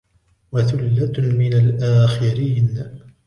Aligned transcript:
وثلة 0.51 1.31
من 1.33 1.53
الآخرين 1.53 2.87